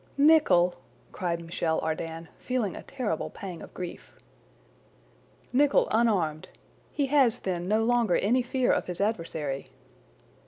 [0.17, 0.73] "Nicholl?"
[1.11, 4.15] cried Michel Ardan, feeling a terrible pang of grief.
[5.53, 6.49] "Nicholl unarmed!
[6.91, 9.67] He has, then, no longer any fear of his adversary!"